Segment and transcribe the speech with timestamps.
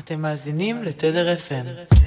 [0.00, 1.97] אתם מאזינים לתדר FM.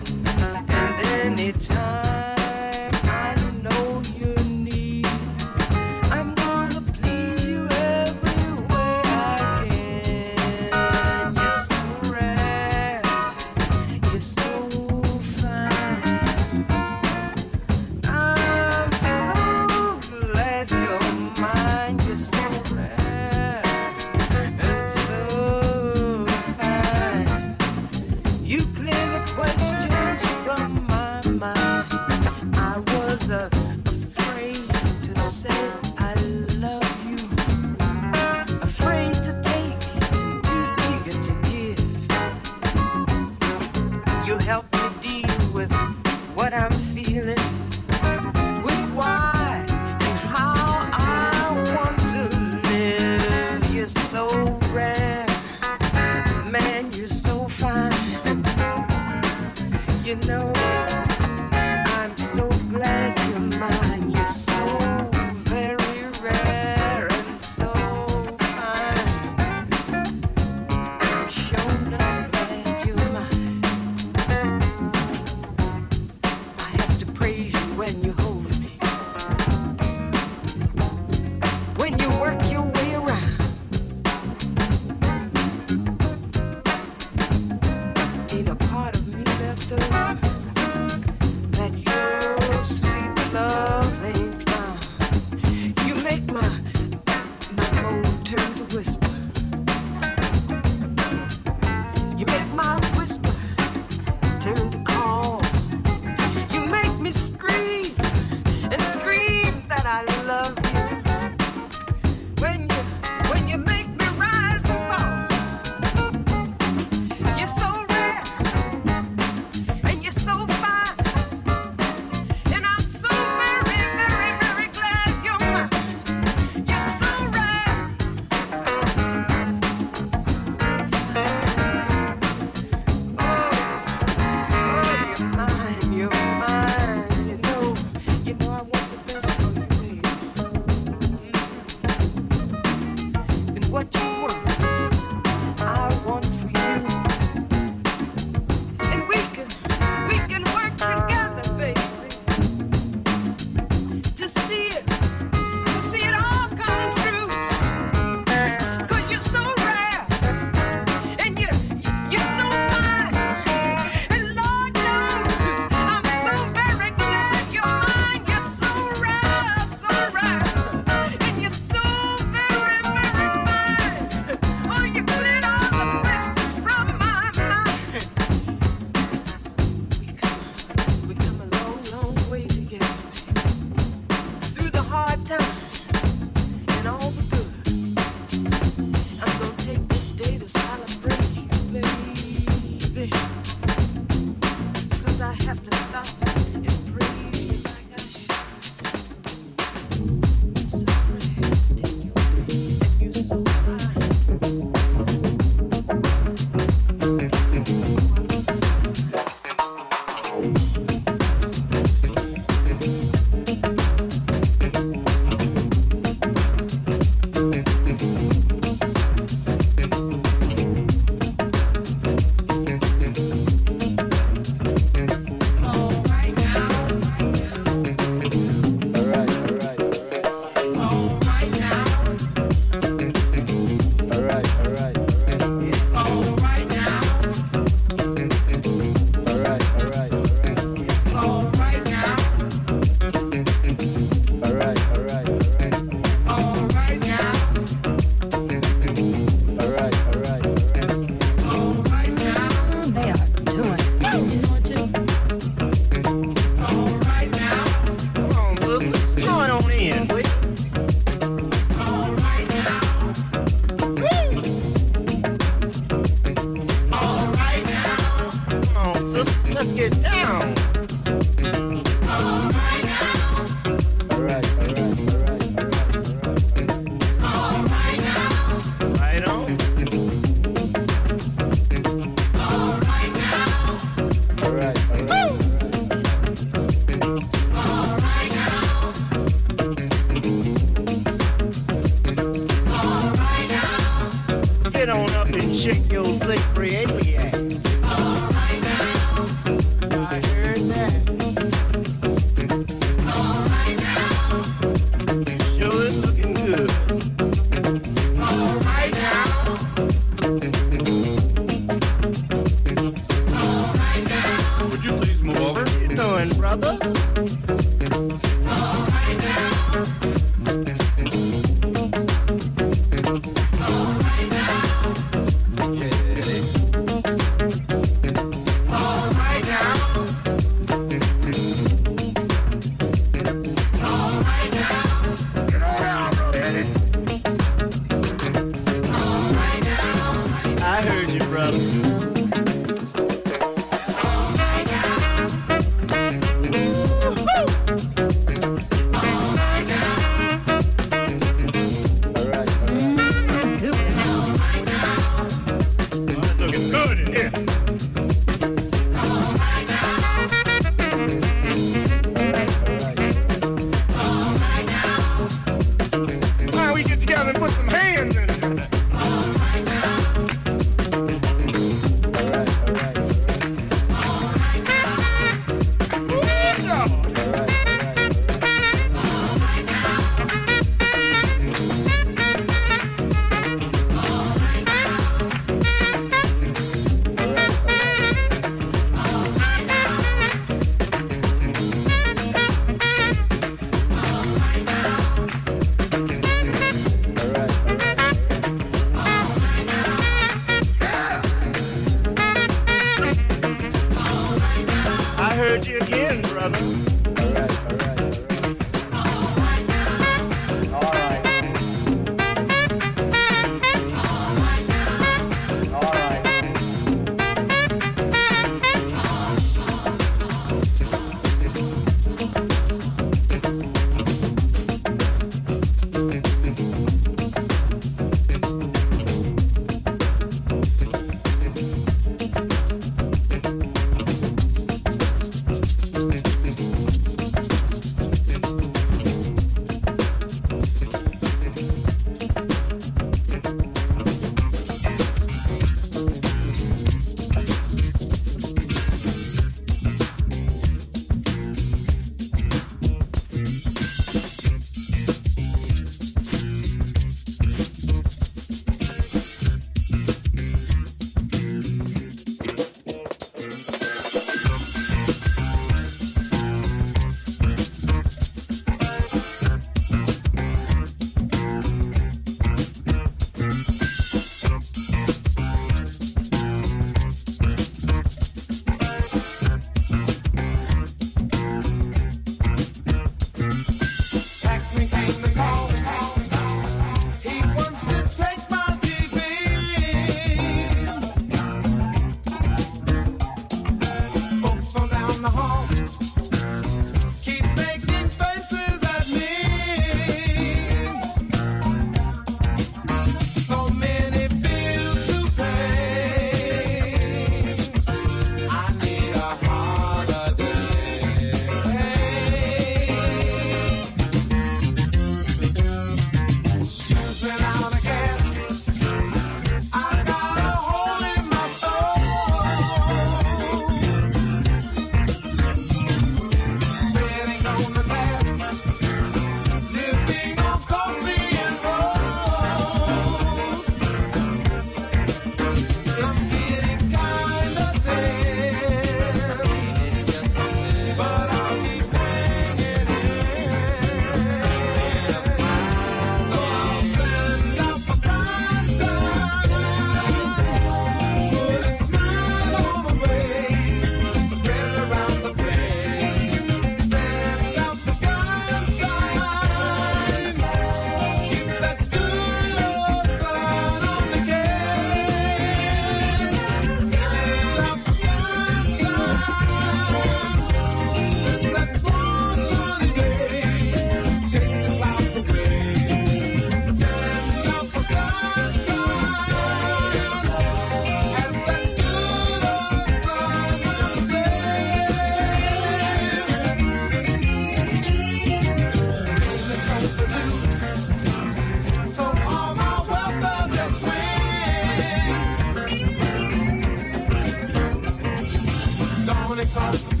[599.55, 600.00] Went.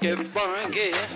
[0.00, 1.09] Funky, funky,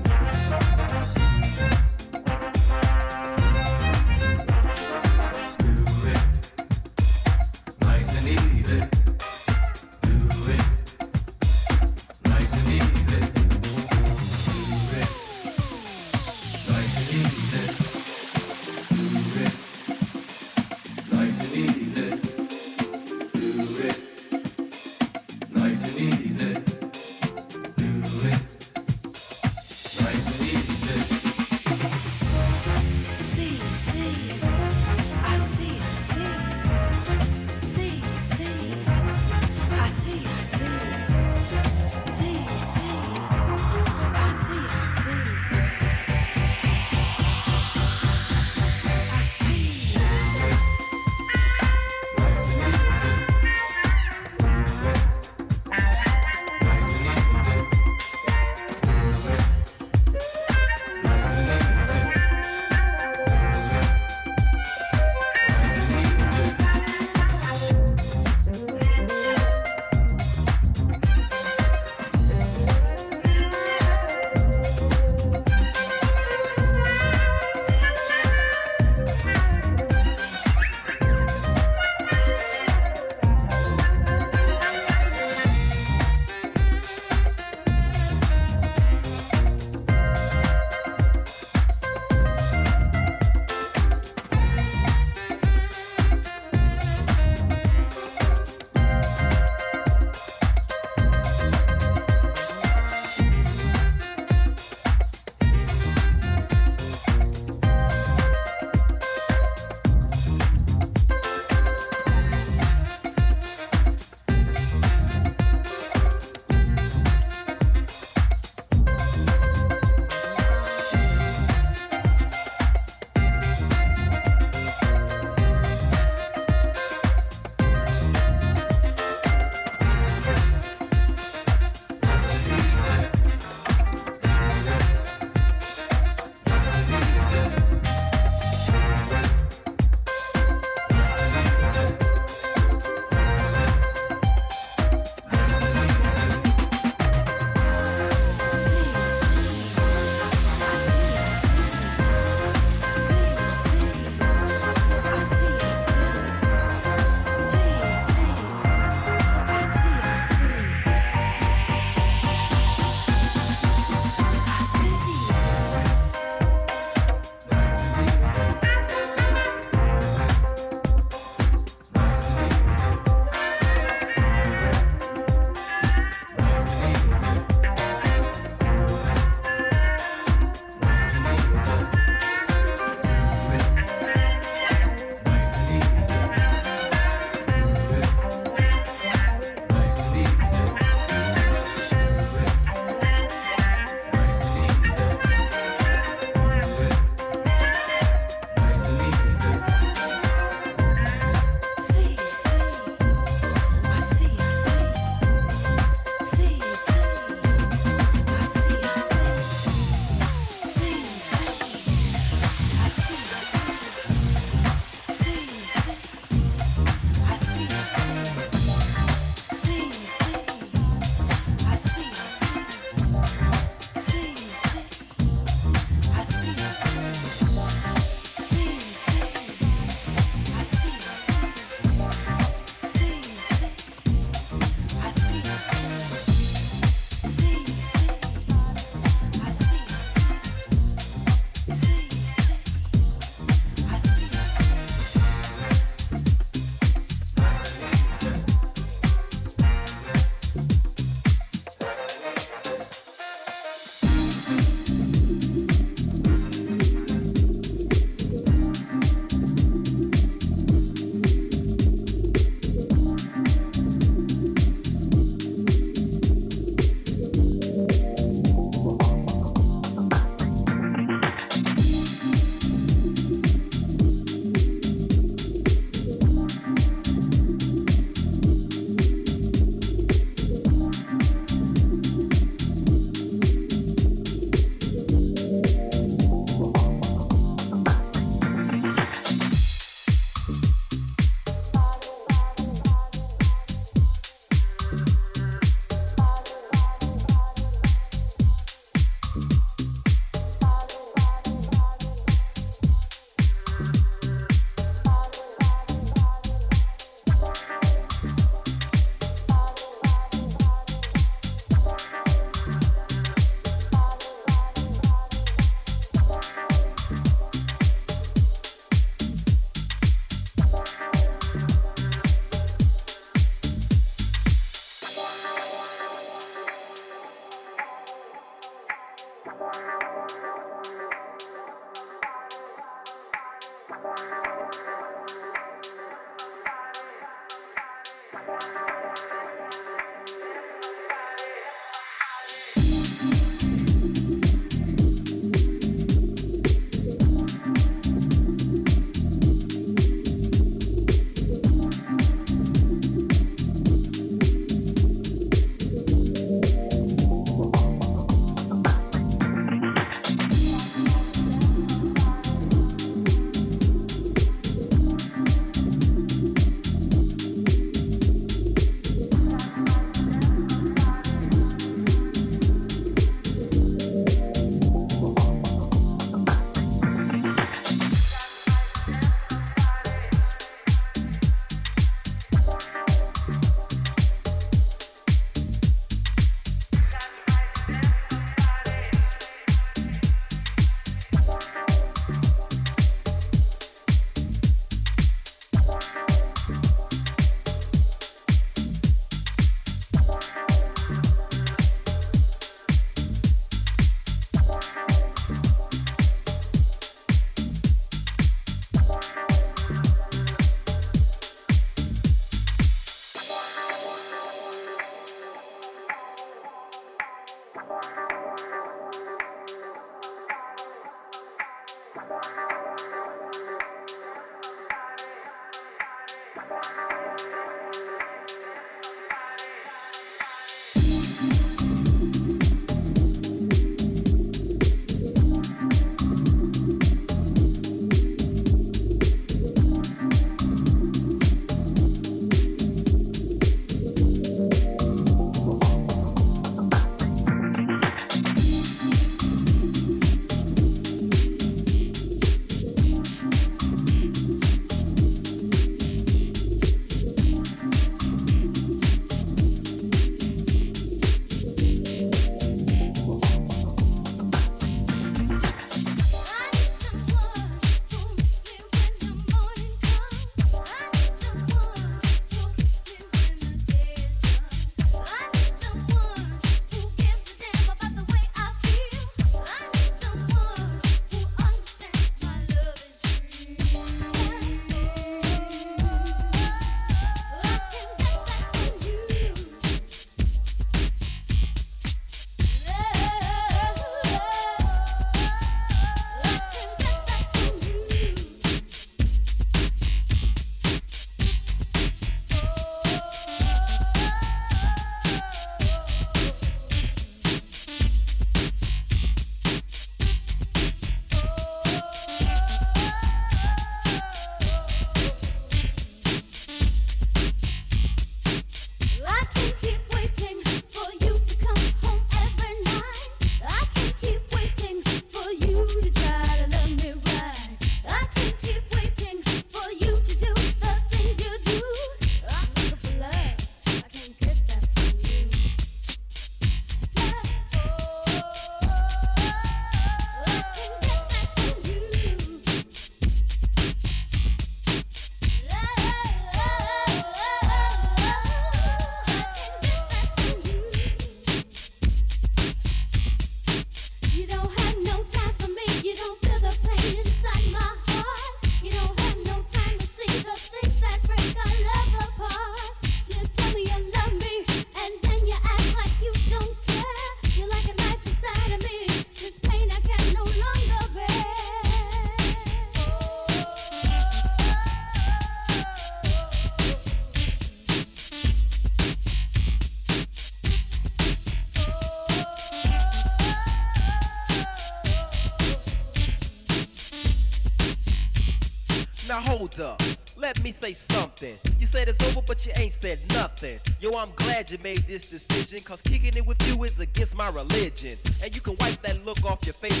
[590.73, 591.53] say something.
[591.79, 593.77] You said it's over, but you ain't said nothing.
[593.99, 597.47] Yo, I'm glad you made this decision, cause kicking it with you is against my
[597.55, 598.17] religion.
[598.43, 600.00] And you can wipe that look off your face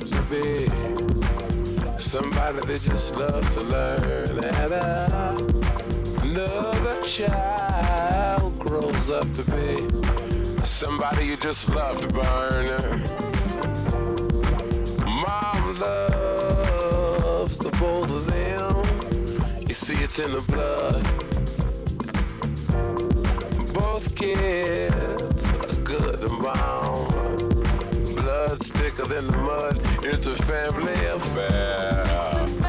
[0.00, 0.68] to be
[1.98, 4.44] somebody that just loves to learn.
[4.44, 4.72] And
[6.22, 9.76] another child grows up to be
[10.64, 12.66] somebody you just love to burn.
[15.04, 18.84] Mom loves the both of them.
[19.66, 21.02] You see, it's in the blood.
[23.74, 24.93] Both kids
[29.06, 29.80] than the mud.
[30.02, 32.63] It's a family affair.